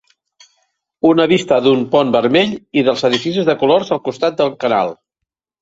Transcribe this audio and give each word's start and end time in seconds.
Una 1.09 1.27
vista 1.31 1.59
d'un 1.67 1.83
pont 1.93 2.15
vermell 2.17 2.57
i 2.83 2.87
dels 2.89 3.07
edificis 3.13 3.49
de 3.51 3.59
colors 3.65 3.95
al 3.97 4.05
costat 4.09 4.41
del 4.41 4.55
canal. 4.65 4.95